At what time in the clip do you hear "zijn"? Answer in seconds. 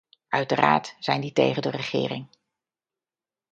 0.99-1.21